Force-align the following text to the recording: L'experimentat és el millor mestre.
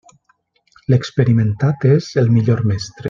L'experimentat 0.93 1.87
és 1.91 2.09
el 2.23 2.33
millor 2.39 2.67
mestre. 2.73 2.97